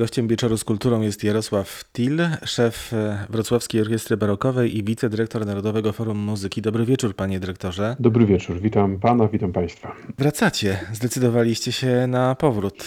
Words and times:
Gościem 0.00 0.28
wieczoru 0.28 0.56
z 0.56 0.64
kulturą 0.64 1.00
jest 1.00 1.24
Jarosław 1.24 1.84
Til, 1.92 2.20
szef 2.44 2.92
e, 2.92 3.26
Wrocławskiej 3.30 3.80
Orkiestry 3.80 4.16
Barokowej 4.16 4.76
i 4.76 4.84
wicedyrektor 4.84 5.46
Narodowego 5.46 5.92
Forum 5.92 6.18
Muzyki. 6.18 6.62
Dobry 6.62 6.84
wieczór, 6.84 7.14
panie 7.16 7.40
dyrektorze. 7.40 7.96
Dobry 8.00 8.26
wieczór, 8.26 8.60
witam 8.60 8.98
pana, 8.98 9.28
witam 9.28 9.52
państwa. 9.52 9.96
Wracacie, 10.18 10.80
zdecydowaliście 10.92 11.72
się 11.72 12.06
na 12.06 12.34
powrót. 12.34 12.84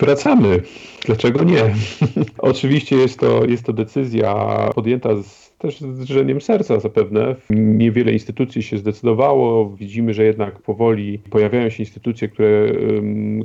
Wracamy, 0.00 0.62
dlaczego 1.06 1.44
nie? 1.44 1.74
Oczywiście 2.38 2.96
jest 2.96 3.18
to, 3.18 3.44
jest 3.44 3.62
to 3.64 3.72
decyzja 3.72 4.34
podjęta 4.74 5.22
z 5.22 5.49
też 5.60 5.80
z 5.80 5.98
drżeniem 5.98 6.40
serca 6.40 6.80
zapewne. 6.80 7.36
Niewiele 7.50 8.12
instytucji 8.12 8.62
się 8.62 8.78
zdecydowało. 8.78 9.70
Widzimy, 9.70 10.14
że 10.14 10.24
jednak 10.24 10.58
powoli 10.58 11.18
pojawiają 11.18 11.68
się 11.68 11.82
instytucje, 11.82 12.28
które 12.28 12.72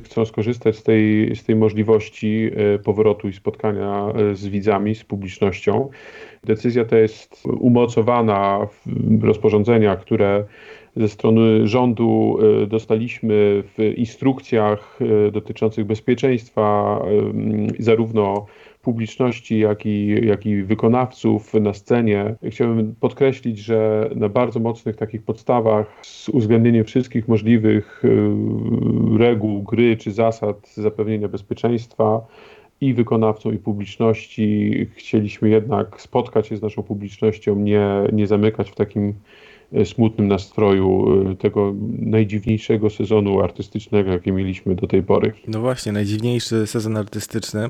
chcą 0.04 0.26
skorzystać 0.26 0.78
z 0.78 0.84
tej, 0.84 1.36
z 1.36 1.44
tej 1.44 1.56
możliwości 1.56 2.50
e, 2.56 2.80
powrotu 2.80 3.28
i 3.28 3.34
spotkania 3.34 4.14
e, 4.16 4.36
z 4.36 4.48
widzami, 4.48 4.96
z 4.96 5.04
publicznością. 5.04 5.90
Decyzja 6.44 6.86
ta 6.86 6.98
jest 6.98 7.44
umocowana 7.60 8.68
w 9.20 9.24
rozporządzeniach, 9.24 10.02
które 10.02 10.46
ze 10.96 11.10
strony 11.10 11.68
rządu 11.68 12.38
e, 12.64 12.68
dostaliśmy 12.68 13.64
w 13.78 13.94
instrukcjach 13.98 15.00
dotyczących 15.32 15.86
bezpieczeństwa 15.86 17.00
zarówno 17.80 18.46
publiczności, 18.86 19.60
jak 19.60 19.86
i, 19.86 20.26
jak 20.28 20.46
i 20.46 20.64
wykonawców 20.64 21.54
na 21.54 21.74
scenie. 21.74 22.36
Chciałbym 22.50 22.96
podkreślić, 23.00 23.58
że 23.60 24.10
na 24.16 24.30
bardzo 24.30 24.60
mocnych 24.60 24.96
takich 24.96 25.24
podstawach, 25.24 26.00
z 26.02 26.30
uwzględnieniem 26.30 26.86
wszystkich 26.86 27.28
możliwych 27.28 28.06
y, 28.06 29.18
reguł 29.18 29.64
gry 29.64 29.98
czy 29.98 30.12
zasad 30.12 30.74
zapewnienia 30.76 31.28
bezpieczeństwa, 31.28 32.28
i 32.82 32.94
wykonawcom, 32.94 33.54
i 33.54 33.58
publiczności. 33.58 34.74
Chcieliśmy 34.96 35.50
jednak 35.50 36.02
spotkać 36.02 36.48
się 36.48 36.58
z 36.58 36.62
naszą 36.62 36.84
publicznością, 36.84 37.56
nie, 37.56 37.88
nie 38.14 38.28
zamykać 38.28 38.72
w 38.72 38.76
takim 38.76 39.14
smutnym 39.86 40.28
nastroju 40.28 41.06
e, 41.32 41.36
tego 41.36 41.74
najdziwniejszego 42.00 42.90
sezonu 42.90 43.42
artystycznego, 43.42 44.12
jaki 44.12 44.32
mieliśmy 44.32 44.76
do 44.76 44.88
tej 44.88 45.04
pory. 45.04 45.34
No 45.48 45.60
właśnie, 45.60 45.92
najdziwniejszy 45.92 46.68
sezon 46.68 46.98
artystyczny. 46.98 47.70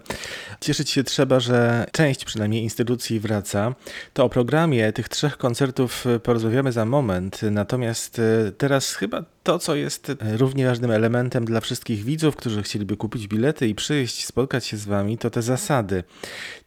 Cieszyć 0.61 0.89
się 0.89 1.03
trzeba, 1.03 1.39
że 1.39 1.85
część 1.91 2.25
przynajmniej 2.25 2.63
instytucji 2.63 3.19
wraca. 3.19 3.75
To 4.13 4.25
o 4.25 4.29
programie 4.29 4.93
tych 4.93 5.09
trzech 5.09 5.37
koncertów 5.37 6.05
porozmawiamy 6.23 6.71
za 6.71 6.85
moment, 6.85 7.41
natomiast 7.51 8.19
e, 8.19 8.51
teraz 8.51 8.95
chyba 8.95 9.34
to, 9.45 9.59
co 9.59 9.75
jest 9.75 10.15
równie 10.37 10.67
ważnym 10.67 10.91
elementem 10.91 11.45
dla 11.45 11.61
wszystkich 11.61 12.03
widzów, 12.03 12.35
którzy 12.35 12.63
chcieliby 12.63 12.97
kupić 12.97 13.27
bilety 13.27 13.67
i 13.67 13.75
przyjść, 13.75 14.25
spotkać 14.25 14.65
się 14.65 14.77
z 14.77 14.85
Wami, 14.85 15.17
to 15.17 15.29
te 15.29 15.41
zasady. 15.41 16.03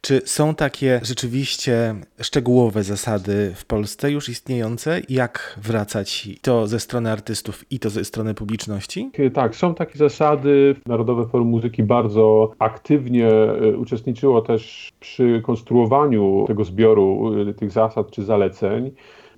Czy 0.00 0.20
są 0.24 0.54
takie 0.54 1.00
rzeczywiście 1.02 1.94
szczegółowe 2.20 2.82
zasady 2.82 3.52
w 3.56 3.64
Polsce 3.64 4.10
już 4.10 4.28
istniejące? 4.28 5.00
Jak 5.08 5.58
wracać 5.62 6.28
to 6.42 6.66
ze 6.66 6.80
strony 6.80 7.12
artystów 7.12 7.64
i 7.70 7.78
to 7.78 7.90
ze 7.90 8.04
strony 8.04 8.34
publiczności? 8.34 9.10
Tak, 9.34 9.56
są 9.56 9.74
takie 9.74 9.98
zasady. 9.98 10.76
Narodowe 10.86 11.28
Forum 11.28 11.48
Muzyki 11.48 11.82
bardzo 11.82 12.52
aktywnie 12.58 13.28
e, 13.28 13.76
uczestniczyło 13.76 14.42
też 14.42 14.92
przy 15.00 15.42
konstruowaniu 15.44 16.44
tego 16.46 16.64
zbioru 16.64 17.32
e, 17.50 17.54
tych 17.54 17.70
zasad 17.70 18.10
czy 18.10 18.24
zaleceń. 18.24 18.90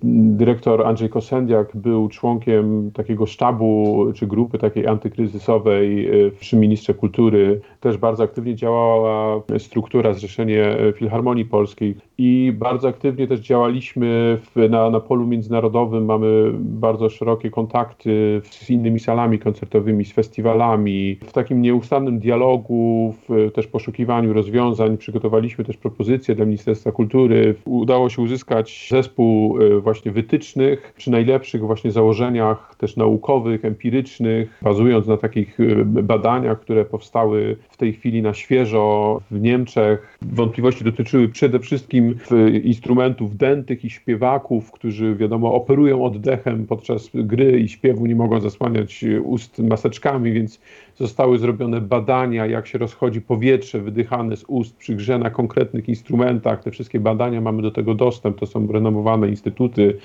Dyrektor 0.03 0.87
Andrzej 0.87 1.09
Kosendiak 1.09 1.77
był 1.77 2.09
członkiem 2.09 2.91
takiego 2.91 3.25
sztabu 3.25 4.05
czy 4.15 4.27
grupy 4.27 4.57
takiej 4.57 4.87
antykryzysowej 4.87 6.07
e, 6.25 6.31
przy 6.31 6.57
ministrze 6.57 6.93
kultury. 6.93 7.61
Też 7.79 7.97
bardzo 7.97 8.23
aktywnie 8.23 8.55
działała 8.55 9.41
struktura 9.57 10.13
Zrzeszenie 10.13 10.77
Filharmonii 10.95 11.45
Polskiej 11.45 11.95
i 12.17 12.53
bardzo 12.55 12.87
aktywnie 12.87 13.27
też 13.27 13.39
działaliśmy 13.39 14.37
w, 14.55 14.69
na, 14.69 14.89
na 14.89 14.99
polu 14.99 15.27
międzynarodowym. 15.27 16.05
Mamy 16.05 16.51
bardzo 16.53 17.09
szerokie 17.09 17.49
kontakty 17.49 18.41
z 18.43 18.69
innymi 18.69 18.99
salami 18.99 19.39
koncertowymi, 19.39 20.05
z 20.05 20.11
festiwalami. 20.11 21.17
W 21.23 21.31
takim 21.31 21.61
nieustannym 21.61 22.19
dialogu, 22.19 23.13
w 23.29 23.51
też 23.51 23.67
poszukiwaniu 23.67 24.33
rozwiązań 24.33 24.97
przygotowaliśmy 24.97 25.63
też 25.63 25.77
propozycje 25.77 26.35
dla 26.35 26.45
Ministerstwa 26.45 26.91
Kultury. 26.91 27.55
Udało 27.65 28.09
się 28.09 28.21
uzyskać 28.21 28.87
zespół 28.91 29.57
e, 29.61 29.81
właśnie 29.91 30.11
wytycznych 30.11 30.93
przy 30.97 31.11
najlepszych 31.11 31.61
właśnie 31.61 31.91
założeniach 31.91 32.75
też 32.77 32.97
naukowych, 32.97 33.65
empirycznych, 33.65 34.59
bazując 34.61 35.07
na 35.07 35.17
takich 35.17 35.59
e, 35.59 35.85
badaniach, 35.85 36.59
które 36.59 36.85
powstały 36.85 37.57
w 37.69 37.77
tej 37.77 37.93
chwili 37.93 38.21
na 38.21 38.33
świeżo 38.33 39.21
w 39.31 39.41
Niemczech. 39.41 40.17
Wątpliwości 40.21 40.83
dotyczyły 40.83 41.29
przede 41.29 41.59
wszystkim 41.59 42.15
instrumentów 42.63 43.37
dętych 43.37 43.85
i 43.85 43.89
śpiewaków, 43.89 44.71
którzy 44.71 45.15
wiadomo 45.15 45.53
operują 45.53 46.05
oddechem 46.05 46.67
podczas 46.67 47.09
gry 47.13 47.59
i 47.59 47.69
śpiewu, 47.69 48.05
nie 48.05 48.15
mogą 48.15 48.39
zasłaniać 48.39 49.05
ust 49.23 49.59
maseczkami, 49.59 50.31
więc 50.31 50.61
zostały 51.01 51.39
zrobione 51.39 51.81
badania, 51.81 52.45
jak 52.45 52.67
się 52.67 52.77
rozchodzi 52.77 53.21
powietrze 53.21 53.79
wydychane 53.79 54.37
z 54.37 54.43
ust 54.47 54.77
przy 54.77 54.95
grze 54.95 55.17
na 55.17 55.29
konkretnych 55.29 55.89
instrumentach. 55.89 56.63
Te 56.63 56.71
wszystkie 56.71 56.99
badania 56.99 57.41
mamy 57.41 57.61
do 57.61 57.71
tego 57.71 57.95
dostęp, 57.95 58.39
to 58.39 58.45
są 58.45 58.67
renomowane 58.71 59.29
instytuty 59.29 59.97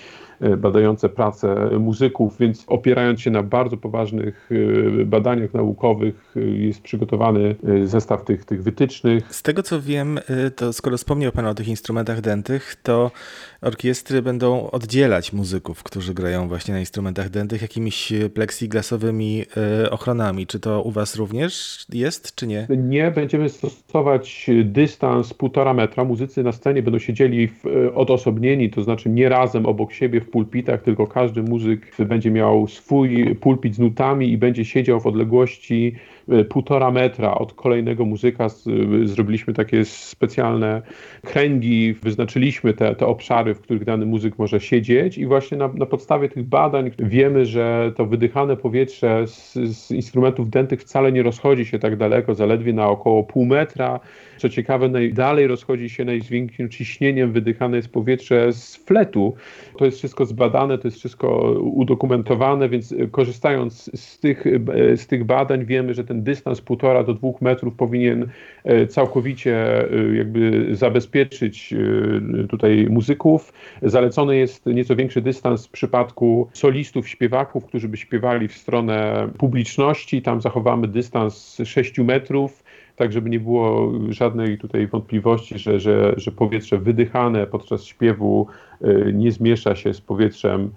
badające 0.58 1.08
pracę 1.08 1.70
muzyków, 1.78 2.38
więc 2.38 2.64
opierając 2.66 3.20
się 3.20 3.30
na 3.30 3.42
bardzo 3.42 3.76
poważnych 3.76 4.50
e, 5.00 5.04
badaniach 5.04 5.54
naukowych 5.54 6.34
e, 6.36 6.40
jest 6.40 6.80
przygotowany 6.80 7.56
zestaw 7.84 8.24
tych, 8.24 8.44
tych 8.44 8.62
wytycznych. 8.62 9.34
Z 9.34 9.42
tego 9.42 9.62
co 9.62 9.80
wiem, 9.80 10.20
to 10.56 10.72
skoro 10.72 10.96
wspomniał 10.96 11.32
Pan 11.32 11.46
o 11.46 11.54
tych 11.54 11.68
instrumentach 11.68 12.20
dętych, 12.20 12.76
to 12.82 13.10
orkiestry 13.62 14.22
będą 14.22 14.70
oddzielać 14.70 15.32
muzyków, 15.32 15.82
którzy 15.82 16.14
grają 16.14 16.48
właśnie 16.48 16.74
na 16.74 16.80
instrumentach 16.80 17.30
dętych 17.30 17.62
jakimiś 17.62 18.12
plexiglasowymi 18.34 19.44
ochronami. 19.90 20.46
Czy 20.46 20.60
to 20.60 20.82
u 20.82 20.90
Was 20.90 21.16
również 21.16 21.86
jest, 21.92 22.34
czy 22.34 22.46
nie? 22.46 22.66
Nie, 22.76 23.10
będziemy 23.10 23.48
stosować 23.48 24.50
dystans 24.64 25.34
półtora 25.34 25.74
metra. 25.74 26.04
Muzycy 26.04 26.42
na 26.42 26.52
scenie 26.52 26.82
będą 26.82 26.98
siedzieli 26.98 27.48
w, 27.48 27.64
odosobnieni, 27.94 28.70
to 28.70 28.82
znaczy 28.82 29.08
nie 29.08 29.28
razem 29.28 29.66
obok 29.66 29.92
siebie 29.92 30.20
pulpitach, 30.30 30.82
tylko 30.82 31.06
każdy 31.06 31.42
muzyk 31.42 31.92
będzie 31.98 32.30
miał 32.30 32.68
swój 32.68 33.34
pulpit 33.34 33.74
z 33.74 33.78
nutami 33.78 34.32
i 34.32 34.38
będzie 34.38 34.64
siedział 34.64 35.00
w 35.00 35.06
odległości 35.06 35.94
półtora 36.48 36.90
metra 36.90 37.34
od 37.34 37.52
kolejnego 37.52 38.04
muzyka. 38.04 38.48
Zrobiliśmy 39.04 39.54
takie 39.54 39.84
specjalne 39.84 40.82
kręgi, 41.22 41.94
wyznaczyliśmy 42.02 42.74
te, 42.74 42.94
te 42.94 43.06
obszary, 43.06 43.54
w 43.54 43.60
których 43.60 43.84
dany 43.84 44.06
muzyk 44.06 44.38
może 44.38 44.60
siedzieć 44.60 45.18
i 45.18 45.26
właśnie 45.26 45.58
na, 45.58 45.68
na 45.68 45.86
podstawie 45.86 46.28
tych 46.28 46.44
badań 46.44 46.90
wiemy, 46.98 47.46
że 47.46 47.92
to 47.96 48.06
wydychane 48.06 48.56
powietrze 48.56 49.26
z, 49.26 49.54
z 49.54 49.90
instrumentów 49.90 50.50
dętych 50.50 50.80
wcale 50.80 51.12
nie 51.12 51.22
rozchodzi 51.22 51.66
się 51.66 51.78
tak 51.78 51.96
daleko, 51.96 52.34
zaledwie 52.34 52.72
na 52.72 52.88
około 52.88 53.24
pół 53.24 53.44
metra. 53.44 54.00
Co 54.36 54.48
ciekawe, 54.48 54.88
najdalej 54.88 55.46
rozchodzi 55.46 55.90
się 55.90 56.04
największym 56.04 56.68
ciśnieniem 56.68 57.32
wydychane 57.32 57.76
jest 57.76 57.92
powietrze 57.92 58.52
z 58.52 58.76
fletu. 58.76 59.34
To 59.78 59.84
jest 59.84 59.98
wszystko 59.98 60.26
zbadane, 60.26 60.78
to 60.78 60.88
jest 60.88 60.98
wszystko 60.98 61.38
udokumentowane, 61.60 62.68
więc 62.68 62.94
korzystając 63.10 63.90
z 64.00 64.18
tych, 64.18 64.44
z 64.96 65.06
tych 65.06 65.24
badań 65.24 65.64
wiemy, 65.64 65.94
że 65.94 66.04
ten 66.04 66.15
dystans 66.22 66.60
półtora 66.60 67.04
do 67.04 67.14
dwóch 67.14 67.40
metrów 67.40 67.74
powinien 67.74 68.28
e, 68.64 68.86
całkowicie 68.86 69.84
e, 69.90 70.16
jakby 70.16 70.68
zabezpieczyć 70.76 71.72
e, 71.72 72.46
tutaj 72.48 72.86
muzyków. 72.90 73.52
Zalecony 73.82 74.36
jest 74.36 74.66
nieco 74.66 74.96
większy 74.96 75.20
dystans 75.20 75.66
w 75.66 75.70
przypadku 75.70 76.48
solistów, 76.52 77.08
śpiewaków, 77.08 77.64
którzy 77.64 77.88
by 77.88 77.96
śpiewali 77.96 78.48
w 78.48 78.56
stronę 78.56 79.28
publiczności. 79.38 80.22
Tam 80.22 80.40
zachowamy 80.40 80.88
dystans 80.88 81.62
6 81.64 81.98
metrów 81.98 82.64
tak 82.96 83.12
żeby 83.12 83.30
nie 83.30 83.40
było 83.40 83.92
żadnej 84.08 84.58
tutaj 84.58 84.86
wątpliwości, 84.86 85.58
że, 85.58 85.80
że, 85.80 86.14
że 86.16 86.32
powietrze 86.32 86.78
wydychane 86.78 87.46
podczas 87.46 87.84
śpiewu 87.84 88.46
y, 88.84 89.12
nie 89.14 89.32
zmiesza 89.32 89.74
się 89.74 89.94
z 89.94 90.00
powietrzem 90.00 90.70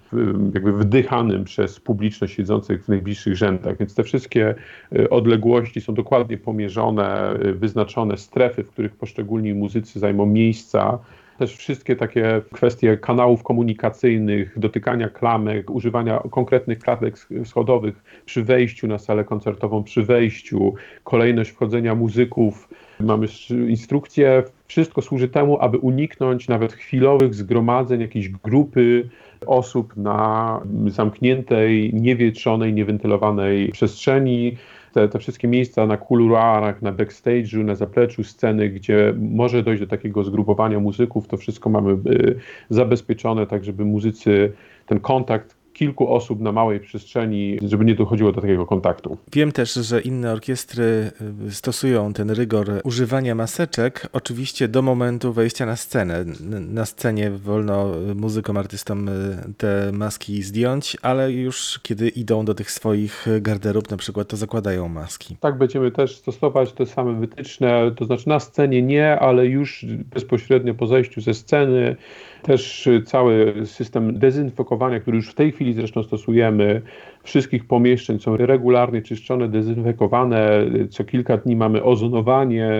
jakby 0.54 0.72
wdychanym 0.72 1.44
przez 1.44 1.80
publiczność 1.80 2.34
siedzących 2.34 2.84
w 2.84 2.88
najbliższych 2.88 3.36
rzędach. 3.36 3.78
Więc 3.78 3.94
te 3.94 4.04
wszystkie 4.04 4.54
y, 4.98 5.10
odległości 5.10 5.80
są 5.80 5.94
dokładnie 5.94 6.38
pomierzone, 6.38 7.34
y, 7.44 7.54
wyznaczone 7.54 8.16
strefy, 8.16 8.64
w 8.64 8.68
których 8.68 8.96
poszczególni 8.96 9.54
muzycy 9.54 10.00
zajmą 10.00 10.26
miejsca 10.26 10.98
też 11.40 11.56
wszystkie 11.56 11.96
takie 11.96 12.42
kwestie 12.52 12.96
kanałów 12.96 13.42
komunikacyjnych, 13.42 14.58
dotykania 14.58 15.08
klamek, 15.08 15.70
używania 15.70 16.22
konkretnych 16.30 16.78
klatek 16.78 17.18
schodowych 17.44 18.02
przy 18.26 18.42
wejściu 18.42 18.86
na 18.86 18.98
salę 18.98 19.24
koncertową, 19.24 19.84
przy 19.84 20.02
wejściu, 20.02 20.74
kolejność 21.04 21.50
wchodzenia 21.50 21.94
muzyków. 21.94 22.68
Mamy 23.00 23.26
instrukcje, 23.68 24.42
wszystko 24.66 25.02
służy 25.02 25.28
temu, 25.28 25.58
aby 25.60 25.78
uniknąć 25.78 26.48
nawet 26.48 26.72
chwilowych 26.72 27.34
zgromadzeń 27.34 28.00
jakiejś 28.00 28.28
grupy 28.28 29.08
osób 29.46 29.96
na 29.96 30.60
zamkniętej, 30.86 31.94
niewietrzonej, 31.94 32.74
niewentylowanej 32.74 33.68
przestrzeni. 33.68 34.56
Te, 34.92 35.08
te 35.08 35.18
wszystkie 35.18 35.48
miejsca 35.48 35.86
na 35.86 35.96
kuluarach, 35.96 36.82
na 36.82 36.92
backstage'u, 36.92 37.64
na 37.64 37.74
zapleczu 37.74 38.24
sceny, 38.24 38.68
gdzie 38.68 39.14
może 39.18 39.62
dojść 39.62 39.80
do 39.80 39.86
takiego 39.86 40.24
zgrupowania 40.24 40.80
muzyków, 40.80 41.28
to 41.28 41.36
wszystko 41.36 41.70
mamy 41.70 41.92
y, 41.92 42.38
zabezpieczone, 42.70 43.46
tak 43.46 43.64
żeby 43.64 43.84
muzycy 43.84 44.52
ten 44.86 45.00
kontakt 45.00 45.59
kilku 45.80 46.14
osób 46.14 46.40
na 46.40 46.52
małej 46.52 46.80
przestrzeni, 46.80 47.58
żeby 47.62 47.84
nie 47.84 47.94
dochodziło 47.94 48.32
do 48.32 48.40
takiego 48.40 48.66
kontaktu. 48.66 49.16
Wiem 49.32 49.52
też, 49.52 49.74
że 49.74 50.00
inne 50.00 50.32
orkiestry 50.32 51.10
y, 51.48 51.52
stosują 51.52 52.12
ten 52.12 52.30
rygor 52.30 52.66
używania 52.84 53.34
maseczek, 53.34 54.08
oczywiście 54.12 54.68
do 54.68 54.82
momentu 54.82 55.32
wejścia 55.32 55.66
na 55.66 55.76
scenę. 55.76 56.24
Na 56.60 56.84
scenie 56.84 57.30
wolno 57.30 57.86
muzykom, 58.14 58.56
artystom 58.56 59.08
y, 59.08 59.12
te 59.58 59.92
maski 59.92 60.42
zdjąć, 60.42 60.96
ale 61.02 61.32
już 61.32 61.80
kiedy 61.82 62.08
idą 62.08 62.44
do 62.44 62.54
tych 62.54 62.70
swoich 62.70 63.26
garderób 63.40 63.90
na 63.90 63.96
przykład, 63.96 64.28
to 64.28 64.36
zakładają 64.36 64.88
maski. 64.88 65.36
Tak, 65.40 65.58
będziemy 65.58 65.90
też 65.90 66.16
stosować 66.16 66.72
te 66.72 66.86
same 66.86 67.20
wytyczne, 67.20 67.90
to 67.96 68.04
znaczy 68.04 68.28
na 68.28 68.40
scenie 68.40 68.82
nie, 68.82 69.18
ale 69.18 69.46
już 69.46 69.86
bezpośrednio 70.14 70.74
po 70.74 70.86
zejściu 70.86 71.20
ze 71.20 71.34
sceny 71.34 71.96
też 72.42 72.88
cały 73.04 73.54
system 73.66 74.18
dezynfekowania, 74.18 75.00
który 75.00 75.16
już 75.16 75.30
w 75.30 75.34
tej 75.34 75.52
chwili 75.52 75.69
zresztą 75.74 76.02
stosujemy, 76.02 76.82
wszystkich 77.22 77.66
pomieszczeń 77.66 78.18
są 78.18 78.36
regularnie 78.36 79.02
czyszczone, 79.02 79.48
dezynfekowane. 79.48 80.50
Co 80.90 81.04
kilka 81.04 81.36
dni 81.36 81.56
mamy 81.56 81.82
ozonowanie 81.82 82.70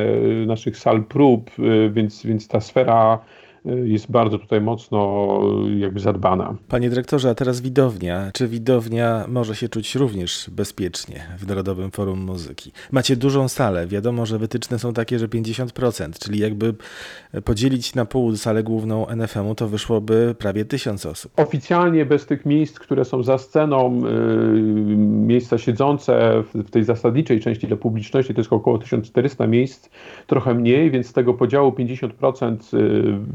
naszych 0.46 0.76
sal 0.76 1.02
prób, 1.02 1.50
więc, 1.90 2.26
więc 2.26 2.48
ta 2.48 2.60
sfera 2.60 3.18
jest 3.64 4.10
bardzo 4.10 4.38
tutaj 4.38 4.60
mocno 4.60 5.40
jakby 5.78 6.00
zadbana. 6.00 6.56
Panie 6.68 6.90
dyrektorze, 6.90 7.30
a 7.30 7.34
teraz 7.34 7.60
widownia. 7.60 8.30
Czy 8.34 8.48
widownia 8.48 9.24
może 9.28 9.56
się 9.56 9.68
czuć 9.68 9.94
również 9.94 10.50
bezpiecznie 10.52 11.20
w 11.38 11.46
Narodowym 11.46 11.90
Forum 11.90 12.20
Muzyki? 12.20 12.72
Macie 12.92 13.16
dużą 13.16 13.48
salę. 13.48 13.86
Wiadomo, 13.86 14.26
że 14.26 14.38
wytyczne 14.38 14.78
są 14.78 14.92
takie, 14.92 15.18
że 15.18 15.28
50%, 15.28 16.18
czyli 16.18 16.38
jakby 16.38 16.74
podzielić 17.44 17.94
na 17.94 18.04
pół 18.04 18.36
salę 18.36 18.62
główną 18.62 19.06
NFM-u, 19.06 19.54
to 19.54 19.68
wyszłoby 19.68 20.34
prawie 20.38 20.64
tysiąc 20.64 21.06
osób. 21.06 21.32
Oficjalnie 21.36 22.06
bez 22.06 22.26
tych 22.26 22.46
miejsc, 22.46 22.78
które 22.78 23.04
są 23.04 23.22
za 23.22 23.38
sceną, 23.38 24.02
yy, 24.04 24.96
miejsca 25.06 25.58
siedzące 25.58 26.42
w 26.54 26.70
tej 26.70 26.84
zasadniczej 26.84 27.40
części 27.40 27.66
dla 27.66 27.76
publiczności, 27.76 28.34
to 28.34 28.40
jest 28.40 28.52
około 28.52 28.78
1400 28.78 29.46
miejsc, 29.46 29.90
trochę 30.26 30.54
mniej, 30.54 30.90
więc 30.90 31.06
z 31.06 31.12
tego 31.12 31.34
podziału 31.34 31.70
50% 31.70 32.56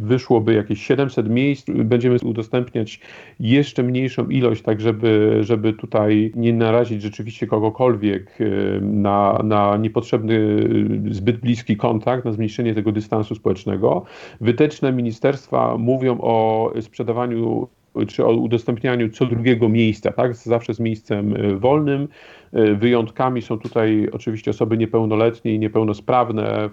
wy 0.01 0.14
wyszłoby 0.15 0.53
jakieś 0.53 0.85
700 0.85 1.29
miejsc, 1.29 1.67
będziemy 1.69 2.17
udostępniać 2.23 3.00
jeszcze 3.39 3.83
mniejszą 3.83 4.29
ilość, 4.29 4.62
tak 4.62 4.81
żeby, 4.81 5.38
żeby 5.41 5.73
tutaj 5.73 6.31
nie 6.35 6.53
narazić 6.53 7.01
rzeczywiście 7.01 7.47
kogokolwiek 7.47 8.41
y, 8.41 8.79
na, 8.81 9.39
na 9.44 9.77
niepotrzebny, 9.77 10.33
y, 10.33 11.13
zbyt 11.13 11.38
bliski 11.38 11.77
kontakt, 11.77 12.25
na 12.25 12.31
zmniejszenie 12.31 12.73
tego 12.73 12.91
dystansu 12.91 13.35
społecznego. 13.35 14.06
Wytyczne 14.41 14.91
ministerstwa 14.91 15.77
mówią 15.77 16.17
o 16.21 16.71
sprzedawaniu 16.81 17.67
czy 18.07 18.25
o 18.25 18.31
udostępnianiu 18.31 19.09
co 19.09 19.25
drugiego 19.25 19.69
miejsca, 19.69 20.12
tak? 20.12 20.35
Zawsze 20.35 20.73
z 20.73 20.79
miejscem 20.79 21.35
y, 21.35 21.59
wolnym. 21.59 22.07
Y, 22.55 22.75
wyjątkami 22.75 23.41
są 23.41 23.59
tutaj 23.59 24.07
oczywiście 24.11 24.51
osoby 24.51 24.77
niepełnoletnie 24.77 25.53
i 25.53 25.59
niepełnosprawne, 25.59 26.69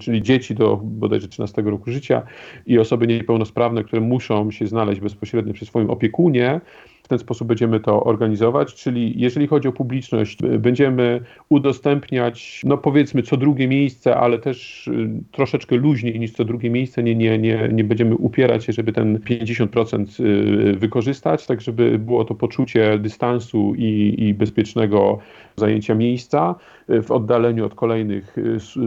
czyli 0.00 0.22
dzieci 0.22 0.54
do 0.54 0.80
bodajże 0.84 1.28
13 1.28 1.62
roku 1.62 1.90
życia 1.90 2.22
i 2.66 2.78
osoby 2.78 3.06
niepełnosprawne, 3.06 3.84
które 3.84 4.02
muszą 4.02 4.50
się 4.50 4.66
znaleźć 4.66 5.00
bezpośrednio 5.00 5.54
przy 5.54 5.66
swoim 5.66 5.90
opiekunie. 5.90 6.60
W 7.04 7.08
ten 7.08 7.18
sposób 7.18 7.48
będziemy 7.48 7.80
to 7.80 8.04
organizować, 8.04 8.74
czyli 8.74 9.20
jeżeli 9.20 9.46
chodzi 9.46 9.68
o 9.68 9.72
publiczność, 9.72 10.38
będziemy 10.58 11.20
udostępniać, 11.48 12.62
no 12.64 12.78
powiedzmy, 12.78 13.22
co 13.22 13.36
drugie 13.36 13.68
miejsce, 13.68 14.16
ale 14.16 14.38
też 14.38 14.90
troszeczkę 15.32 15.76
luźniej 15.76 16.20
niż 16.20 16.32
co 16.32 16.44
drugie 16.44 16.70
miejsce. 16.70 17.02
Nie, 17.02 17.14
nie, 17.14 17.38
nie, 17.38 17.68
nie 17.72 17.84
będziemy 17.84 18.16
upierać 18.16 18.64
się, 18.64 18.72
żeby 18.72 18.92
ten 18.92 19.18
50% 19.18 20.24
y, 20.24 20.76
wykorzystać, 20.76 21.46
tak 21.46 21.60
żeby 21.60 21.98
było 21.98 22.24
to 22.24 22.34
poczucie 22.34 22.98
dystansu 22.98 23.74
i, 23.76 24.14
i 24.18 24.34
bezpiecznego 24.34 24.83
zajęcia 25.56 25.94
miejsca 25.94 26.54
y, 26.90 27.02
w 27.02 27.10
oddaleniu 27.10 27.66
od 27.66 27.74
kolejnych 27.74 28.36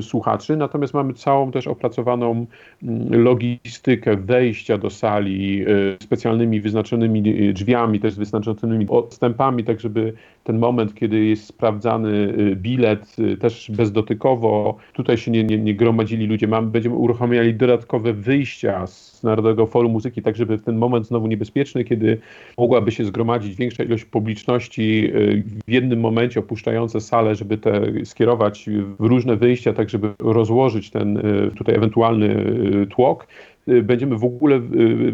słuchaczy. 0.01 0.57
Natomiast 0.57 0.93
mamy 0.93 1.13
całą 1.13 1.51
też 1.51 1.67
opracowaną 1.67 2.45
mm, 2.83 3.23
logistykę 3.23 4.17
wejścia 4.17 4.77
do 4.77 4.89
sali 4.89 5.65
specjalnymi 6.03 6.61
wyznaczonymi 6.61 7.53
drzwiami, 7.53 7.99
też 7.99 8.13
z 8.13 8.17
wyznaczonymi 8.17 8.85
odstępami, 8.89 9.63
tak 9.63 9.79
żeby 9.79 10.13
ten 10.47 10.59
moment, 10.59 10.95
kiedy 10.95 11.25
jest 11.25 11.45
sprawdzany 11.45 12.09
y, 12.09 12.55
bilet, 12.55 13.15
y, 13.19 13.37
też 13.37 13.71
bezdotykowo, 13.71 14.77
tutaj 14.93 15.17
się 15.17 15.31
nie, 15.31 15.43
nie, 15.43 15.57
nie 15.57 15.75
gromadzili 15.75 16.25
ludzie, 16.25 16.47
będziemy 16.47 16.95
uruchamiali 16.95 17.53
dodatkowe 17.53 18.13
wyjścia 18.13 18.87
z 18.87 19.23
Narodowego 19.23 19.65
Forum 19.65 19.91
Muzyki, 19.91 20.21
tak 20.21 20.35
żeby 20.35 20.57
w 20.57 20.63
ten 20.63 20.77
moment 20.77 21.07
znowu 21.07 21.27
niebezpieczny, 21.27 21.83
kiedy 21.83 22.17
mogłaby 22.57 22.91
się 22.91 23.05
zgromadzić 23.05 23.55
większa 23.55 23.83
ilość 23.83 24.05
publiczności 24.05 25.11
y, 25.15 25.43
jednym 25.77 25.99
momencie 25.99 26.39
opuszczające 26.39 27.01
salę, 27.01 27.35
żeby 27.35 27.57
te 27.57 27.81
skierować 28.05 28.69
w 28.99 29.05
różne 29.05 29.35
wyjścia, 29.35 29.73
tak 29.73 29.89
żeby 29.89 30.13
rozłożyć 30.19 30.91
ten 30.91 31.21
tutaj 31.55 31.75
ewentualny 31.75 32.45
tłok, 32.89 33.27
Y, 33.27 33.56
będziemy 33.83 34.17
w 34.17 34.23
ogóle 34.23 34.55
y, 34.55 34.59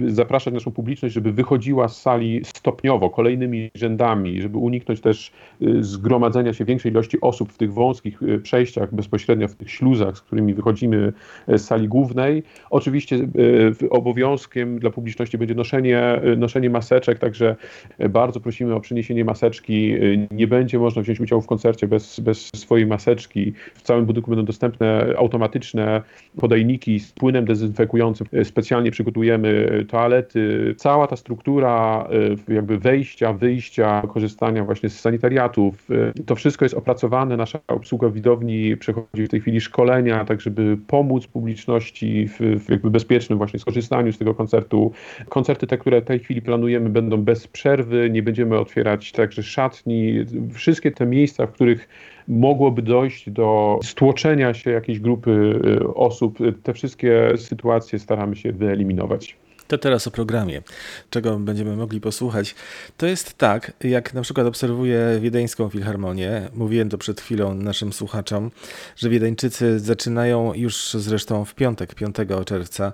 y, 0.05 0.11
zapraszać 0.11 0.53
naszą 0.53 0.71
publiczność, 0.71 1.15
żeby 1.15 1.31
wychodziła 1.31 1.87
z 1.87 2.01
sali 2.01 2.41
stopniowo, 2.45 3.09
kolejnymi 3.09 3.71
rzędami, 3.75 4.41
żeby 4.41 4.57
uniknąć 4.57 5.01
też 5.01 5.31
zgromadzenia 5.79 6.53
się 6.53 6.65
większej 6.65 6.91
ilości 6.91 7.21
osób 7.21 7.51
w 7.51 7.57
tych 7.57 7.73
wąskich 7.73 8.19
przejściach, 8.43 8.95
bezpośrednio 8.95 9.47
w 9.47 9.55
tych 9.55 9.71
śluzach, 9.71 10.17
z 10.17 10.21
którymi 10.21 10.53
wychodzimy 10.53 11.13
z 11.47 11.61
sali 11.61 11.87
głównej. 11.87 12.43
Oczywiście 12.69 13.27
obowiązkiem 13.89 14.79
dla 14.79 14.89
publiczności 14.89 15.37
będzie 15.37 15.55
noszenie, 15.55 16.21
noszenie 16.37 16.69
maseczek, 16.69 17.19
także 17.19 17.55
bardzo 18.09 18.39
prosimy 18.39 18.75
o 18.75 18.79
przyniesienie 18.79 19.25
maseczki. 19.25 19.95
Nie 20.31 20.47
będzie 20.47 20.79
można 20.79 21.01
wziąć 21.01 21.19
udziału 21.19 21.41
w 21.41 21.47
koncercie 21.47 21.87
bez, 21.87 22.19
bez 22.19 22.49
swojej 22.55 22.85
maseczki. 22.85 23.53
W 23.73 23.81
całym 23.81 24.05
budynku 24.05 24.31
będą 24.31 24.45
dostępne 24.45 25.13
automatyczne 25.17 26.01
podajniki 26.37 26.99
z 26.99 27.11
płynem 27.11 27.45
dezynfekującym 27.45 28.27
specjalnie 28.45 28.91
przygotujemy 28.91 29.85
toalety. 29.89 30.75
Cała 30.77 31.07
ta 31.07 31.15
struktura 31.15 32.07
e, 32.49 32.53
jakby 32.53 32.77
wejścia, 32.77 33.33
wyjścia, 33.33 34.01
korzystania 34.13 34.63
właśnie 34.63 34.89
z 34.89 34.99
sanitariatów, 34.99 35.87
e, 36.17 36.23
to 36.25 36.35
wszystko 36.35 36.65
jest 36.65 36.75
opracowane. 36.75 37.37
Nasza 37.37 37.59
obsługa 37.67 38.09
widowni 38.09 38.77
przechodzi 38.77 39.25
w 39.25 39.29
tej 39.29 39.41
chwili 39.41 39.61
szkolenia, 39.61 40.25
tak 40.25 40.41
żeby 40.41 40.77
pomóc 40.87 41.27
publiczności 41.27 42.27
w, 42.27 42.39
w 42.65 42.69
jakby 42.69 42.89
bezpiecznym 42.91 43.37
właśnie 43.37 43.59
skorzystaniu 43.59 44.13
z 44.13 44.17
tego 44.17 44.35
koncertu. 44.35 44.91
Koncerty 45.29 45.67
te, 45.67 45.77
które 45.77 46.01
w 46.01 46.05
tej 46.05 46.19
chwili 46.19 46.41
planujemy 46.41 46.89
będą 46.89 47.17
bez 47.17 47.47
przerwy, 47.47 48.09
nie 48.09 48.23
będziemy 48.23 48.59
otwierać 48.59 49.11
także 49.11 49.43
szatni. 49.43 50.13
Wszystkie 50.53 50.91
te 50.91 51.05
miejsca, 51.05 51.47
w 51.47 51.51
których 51.51 51.87
mogłoby 52.27 52.81
dojść 52.81 53.29
do 53.29 53.79
stłoczenia 53.83 54.53
się 54.53 54.71
jakiejś 54.71 54.99
grupy 54.99 55.59
y, 55.65 55.93
osób. 55.93 56.37
Te 56.63 56.73
wszystkie 56.73 57.33
sytuacje 57.37 57.99
staramy 57.99 58.35
się 58.35 58.51
wyeliminować. 58.51 59.37
To 59.73 59.77
teraz 59.77 60.07
o 60.07 60.11
programie, 60.11 60.61
czego 61.09 61.39
będziemy 61.39 61.75
mogli 61.75 62.01
posłuchać. 62.01 62.55
To 62.97 63.05
jest 63.05 63.37
tak, 63.37 63.73
jak 63.83 64.13
na 64.13 64.21
przykład 64.21 64.47
obserwuję 64.47 64.99
Wiedeńską 65.21 65.69
Filharmonię, 65.69 66.49
mówiłem 66.53 66.89
to 66.89 66.97
przed 66.97 67.21
chwilą 67.21 67.53
naszym 67.53 67.93
słuchaczom, 67.93 68.51
że 68.95 69.09
Wiedeńczycy 69.09 69.79
zaczynają 69.79 70.53
już 70.53 70.93
zresztą 70.93 71.45
w 71.45 71.55
piątek, 71.55 71.95
5 71.95 72.15
czerwca 72.45 72.93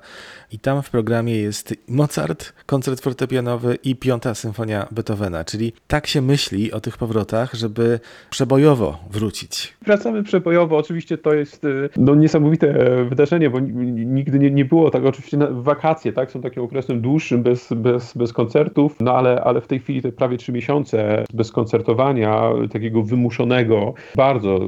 i 0.51 0.59
tam 0.59 0.83
w 0.83 0.89
programie 0.89 1.37
jest 1.37 1.75
Mozart, 1.87 2.53
koncert 2.65 3.01
fortepianowy 3.01 3.77
i 3.83 3.95
piąta 3.95 4.35
symfonia 4.35 4.87
Beethovena, 4.91 5.45
czyli 5.45 5.73
tak 5.87 6.07
się 6.07 6.21
myśli 6.21 6.71
o 6.71 6.81
tych 6.81 6.97
powrotach, 6.97 7.53
żeby 7.53 7.99
przebojowo 8.29 8.97
wrócić. 9.11 9.73
Wracamy 9.81 10.23
przebojowo, 10.23 10.77
oczywiście 10.77 11.17
to 11.17 11.33
jest 11.33 11.63
y, 11.65 11.89
no, 11.97 12.15
niesamowite 12.15 12.73
wydarzenie, 13.05 13.49
bo 13.49 13.59
nigdy 13.59 14.39
nie, 14.39 14.51
nie 14.51 14.65
było 14.65 14.91
tak, 14.91 15.05
oczywiście 15.05 15.37
wakacje, 15.51 16.13
tak, 16.13 16.31
są 16.31 16.41
takie 16.41 16.61
okresem 16.69 17.01
dłuższym, 17.01 17.43
bez, 17.43 17.73
bez, 17.73 18.13
bez 18.17 18.33
koncertów, 18.33 18.95
no 18.99 19.13
ale, 19.13 19.41
ale 19.43 19.61
w 19.61 19.67
tej 19.67 19.79
chwili 19.79 20.01
te 20.01 20.11
prawie 20.11 20.37
trzy 20.37 20.51
miesiące 20.51 21.23
bez 21.33 21.51
koncertowania, 21.51 22.49
takiego 22.71 23.03
wymuszonego, 23.03 23.93
bardzo 24.15 24.59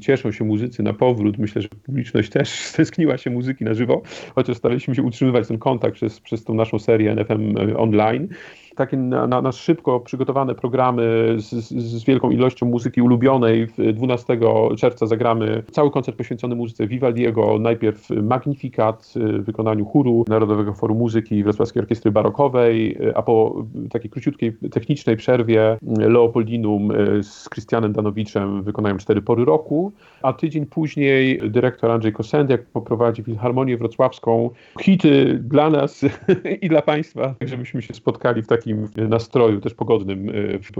cieszą 0.00 0.32
się 0.32 0.44
muzycy 0.44 0.82
na 0.82 0.92
powrót. 0.92 1.38
Myślę, 1.38 1.62
że 1.62 1.68
publiczność 1.68 2.30
też 2.30 2.48
stęskniła 2.72 3.18
się 3.18 3.30
muzyki 3.30 3.64
na 3.64 3.74
żywo, 3.74 4.02
chociaż 4.34 4.56
staraliśmy 4.56 4.94
się 4.94 5.02
utrzymywać 5.02 5.48
ten 5.48 5.58
kontakt 5.58 5.94
przez, 5.94 6.20
przez 6.20 6.44
tą 6.44 6.54
naszą 6.54 6.78
serię 6.78 7.14
NFM 7.14 7.54
online. 7.76 8.28
Takie 8.76 8.96
na, 8.96 9.26
na, 9.26 9.42
na 9.42 9.52
szybko 9.52 10.00
przygotowane 10.00 10.54
programy 10.54 11.34
z, 11.38 11.50
z, 11.50 11.68
z, 11.72 12.04
wielką 12.04 12.30
ilością 12.30 12.66
muzyki 12.66 13.02
ulubionej. 13.02 13.66
12 13.94 14.38
czerwca 14.78 15.06
zagramy 15.06 15.62
cały 15.70 15.90
koncert 15.90 16.18
poświęcony 16.18 16.54
muzyce 16.54 16.86
Vivaldiego. 16.86 17.58
Najpierw 17.58 18.10
Magnificat 18.10 19.14
w 19.16 19.44
wykonaniu 19.44 19.84
chóru 19.84 20.24
Narodowego 20.28 20.72
Forum 20.72 20.98
Muzyki 20.98 21.44
Wrocławskiej 21.44 21.82
Orkiestry 21.82 22.10
Barokowej, 22.10 22.98
a 23.14 23.22
po 23.22 23.64
takiej 23.90 24.10
króciutkiej 24.10 24.56
technicznej 24.70 25.16
przerwie 25.16 25.78
Leopoldinum 25.82 26.92
z 27.22 27.48
Krystianem 27.48 27.92
Danowiczem 27.92 28.62
wykonają 28.62 28.96
cztery 28.96 29.22
pory 29.22 29.44
roku, 29.44 29.92
a 30.22 30.32
tydzień 30.32 30.66
później 30.66 31.40
dyrektor 31.50 31.90
Andrzej 31.90 32.12
Kosendiak 32.12 32.66
poprowadzi 32.66 33.22
Filharmonię 33.22 33.76
Wrocławską. 33.76 34.50
Hity 34.80 35.38
dla 35.42 35.70
nas 35.70 36.04
i 36.62 36.68
dla 36.68 36.82
Państwa, 36.82 37.34
żebyśmy 37.40 37.82
się 37.82 37.94
spotkali 37.94 38.42
w 38.42 38.46
takim 38.46 38.65
nastroju 38.96 39.60
też 39.60 39.74
pogodnym 39.74 40.30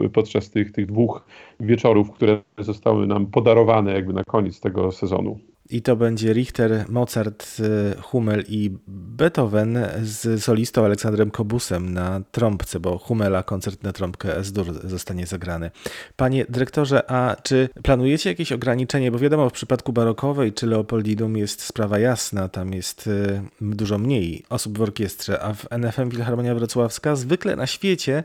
e, 0.05 0.09
podczas 0.09 0.50
tych, 0.50 0.73
tych 0.73 0.87
dwóch 0.87 1.25
wieczorów, 1.61 2.11
które 2.11 2.43
zostały 2.59 3.07
nam 3.07 3.26
podarowane 3.26 3.93
jakby 3.93 4.12
na 4.12 4.25
koniec 4.25 4.61
tego 4.61 4.93
sezonu. 4.93 5.38
I 5.70 5.82
to 5.82 5.96
będzie 5.96 6.32
Richter, 6.32 6.85
Mozart, 6.88 7.56
y, 7.61 8.02
Hummel 8.02 8.44
i 8.49 8.70
Beethoven 8.88 9.78
z 10.02 10.44
solistą 10.44 10.85
Aleksandrem 10.85 11.30
Kobusem 11.30 11.94
na 11.94 12.20
trąbce, 12.32 12.80
bo 12.80 12.99
Hummela 12.99 13.42
koncert 13.42 13.82
na 13.82 13.92
trąbkę 13.92 14.37
S-dur 14.37 14.88
zostanie 14.88 15.26
zagrany. 15.26 15.70
Panie 16.16 16.46
dyrektorze, 16.49 17.11
a 17.11 17.37
czy 17.42 17.68
planujecie 17.82 18.30
jakieś 18.30 18.52
ograniczenie? 18.52 19.11
Bo 19.11 19.18
wiadomo, 19.18 19.50
w 19.50 19.52
przypadku 19.52 19.92
barokowej 19.92 20.52
czy 20.52 20.66
Leopoldinum 20.66 21.37
jest 21.37 21.62
sprawa 21.62 21.99
jasna, 21.99 22.49
tam 22.49 22.73
jest 22.73 23.06
y, 23.06 23.42
dużo 23.61 23.99
mniej 23.99 24.44
osób 24.49 24.78
w 24.78 24.82
orkiestrze, 24.82 25.42
a 25.42 25.54
w 25.54 25.66
NFM 25.70 26.11
Filharmonia 26.11 26.54
Wrocławska 26.54 27.16
zwykle 27.16 27.56
na 27.56 27.66
świecie 27.66 28.25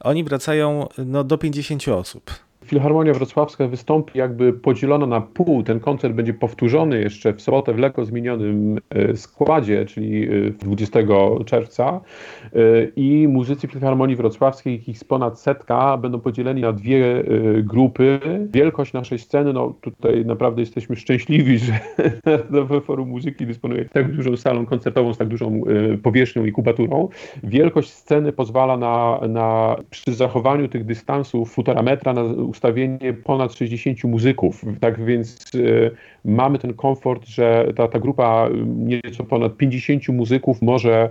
oni 0.00 0.24
wracają 0.24 0.88
no, 0.98 1.24
do 1.24 1.38
50 1.38 1.88
osób. 1.88 2.49
Filharmonia 2.64 3.14
Wrocławska 3.14 3.68
wystąpi 3.68 4.18
jakby 4.18 4.52
podzielona 4.52 5.06
na 5.06 5.20
pół. 5.20 5.62
Ten 5.62 5.80
koncert 5.80 6.14
będzie 6.14 6.34
powtórzony 6.34 7.00
jeszcze 7.00 7.32
w 7.32 7.42
sobotę 7.42 7.74
w 7.74 7.78
lekko 7.78 8.04
zmienionym 8.04 8.78
e, 8.90 9.16
składzie, 9.16 9.86
czyli 9.86 10.28
20 10.58 11.00
e, 11.00 11.44
czerwca. 11.44 12.00
E, 12.44 12.58
I 12.96 13.28
muzycy 13.28 13.68
Filharmonii 13.68 14.16
Wrocławskiej, 14.16 14.74
ich 14.74 14.88
jest 14.88 15.08
ponad 15.08 15.40
setka, 15.40 15.96
będą 15.96 16.20
podzieleni 16.20 16.60
na 16.60 16.72
dwie 16.72 17.24
grupy. 17.62 18.20
Wielkość 18.52 18.92
naszej 18.92 19.18
sceny, 19.18 19.52
no 19.52 19.74
tutaj 19.80 20.26
naprawdę 20.26 20.62
jesteśmy 20.62 20.96
szczęśliwi, 20.96 21.58
że 21.64 21.80
Narodowe 22.26 22.80
Forum 22.80 23.08
Muzyki 23.08 23.46
dysponuje 23.46 23.84
tak 23.84 24.16
dużą 24.16 24.36
salą 24.36 24.66
koncertową 24.66 25.14
z 25.14 25.18
tak 25.18 25.28
dużą 25.28 25.62
powierzchnią 26.02 26.44
i 26.44 26.52
kubaturą. 26.52 27.08
Wielkość 27.42 27.90
sceny 27.90 28.32
pozwala 28.32 28.76
na, 28.76 29.20
na 29.28 29.76
przy 29.90 30.14
zachowaniu 30.14 30.68
tych 30.68 30.84
dystansów 30.84 31.54
półtora 31.54 31.82
metra 31.82 32.12
na 32.12 32.22
ustawienie 32.50 33.12
ponad 33.24 33.54
60 33.54 34.04
muzyków. 34.04 34.64
Tak 34.80 35.04
więc 35.04 35.54
y, 35.54 35.90
mamy 36.24 36.58
ten 36.58 36.74
komfort, 36.74 37.26
że 37.26 37.72
ta, 37.76 37.88
ta 37.88 37.98
grupa 37.98 38.48
nieco 38.66 39.24
ponad 39.24 39.56
50 39.56 40.08
muzyków 40.08 40.62
może 40.62 41.10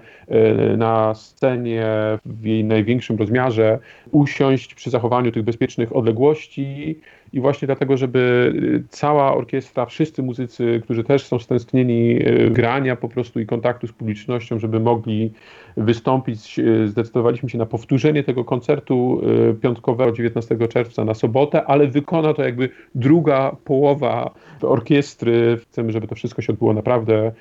y, 0.73 0.77
na 0.77 1.15
scenie 1.15 1.85
w 2.25 2.45
jej 2.45 2.63
największym 2.63 3.17
rozmiarze 3.17 3.79
usiąść 4.11 4.75
przy 4.75 4.89
zachowaniu 4.89 5.31
tych 5.31 5.43
bezpiecznych 5.43 5.95
odległości 5.95 6.99
i 7.33 7.39
właśnie 7.39 7.65
dlatego, 7.65 7.97
żeby 7.97 8.53
y, 8.55 8.83
cała 8.89 9.35
orkiestra, 9.35 9.85
wszyscy 9.85 10.23
muzycy, 10.23 10.81
którzy 10.83 11.03
też 11.03 11.25
są 11.25 11.39
stęsknieni 11.39 12.27
y, 12.27 12.49
grania 12.49 12.95
po 12.95 13.09
prostu 13.09 13.39
i 13.39 13.45
kontaktu 13.45 13.87
z 13.87 13.91
publicznością, 13.91 14.59
żeby 14.59 14.79
mogli 14.79 15.31
wystąpić, 15.77 16.59
y, 16.59 16.87
zdecydowaliśmy 16.87 17.49
się 17.49 17.57
na 17.57 17.65
powtórzenie 17.65 18.23
tego 18.23 18.45
koncertu 18.45 19.21
piątkowego 19.61 20.11
19 20.11 20.67
czerwca 20.67 21.05
na 21.05 21.13
sobotę, 21.13 21.65
ale 21.65 21.87
wykona 21.87 22.33
to 22.33 22.43
jakby 22.43 22.69
druga 22.95 23.55
połowa 23.65 24.33
orkiestry. 24.61 25.57
Chcemy, 25.71 25.91
żeby 25.91 26.07
to 26.07 26.15
wszystko 26.15 26.41
się 26.41 26.53
odbyło 26.53 26.73
naprawdę 26.73 27.31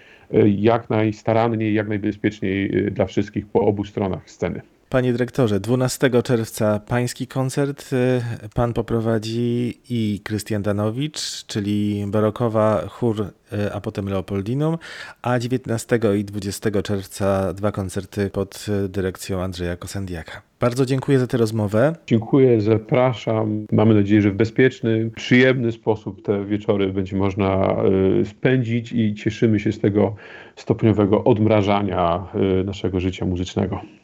jak 0.44 0.90
najstaranniej, 0.90 1.74
jak 1.74 1.88
najbezpieczniej 1.88 2.70
dla 2.90 3.06
wszystkich 3.06 3.46
po 3.46 3.60
obu 3.60 3.84
stronach 3.84 4.30
sceny. 4.30 4.60
Panie 4.90 5.12
dyrektorze, 5.12 5.60
12 5.60 6.10
czerwca 6.22 6.80
pański 6.80 7.26
koncert 7.26 7.92
y, 7.92 8.20
pan 8.54 8.72
poprowadzi 8.72 9.78
i 9.90 10.20
Krystian 10.24 10.62
Danowicz, 10.62 11.46
czyli 11.46 12.04
barokowa 12.06 12.86
chór, 12.88 13.20
y, 13.20 13.72
a 13.72 13.80
potem 13.80 14.08
Leopoldinum, 14.08 14.78
a 15.22 15.38
19 15.38 15.98
i 16.18 16.24
20 16.24 16.82
czerwca 16.82 17.54
dwa 17.54 17.72
koncerty 17.72 18.30
pod 18.30 18.66
dyrekcją 18.88 19.42
Andrzeja 19.42 19.76
Kosendiaka. 19.76 20.42
Bardzo 20.60 20.86
dziękuję 20.86 21.18
za 21.18 21.26
tę 21.26 21.38
rozmowę. 21.38 21.92
Dziękuję, 22.06 22.60
zapraszam. 22.60 23.66
Mamy 23.72 23.94
nadzieję, 23.94 24.22
że 24.22 24.30
w 24.30 24.34
bezpieczny, 24.34 25.10
przyjemny 25.16 25.72
sposób 25.72 26.22
te 26.22 26.44
wieczory 26.44 26.92
będzie 26.92 27.16
można 27.16 27.76
y, 28.20 28.24
spędzić 28.24 28.92
i 28.92 29.14
cieszymy 29.14 29.60
się 29.60 29.72
z 29.72 29.78
tego 29.78 30.14
stopniowego 30.56 31.24
odmrażania 31.24 32.26
naszego 32.64 33.00
życia 33.00 33.26
muzycznego. 33.26 33.80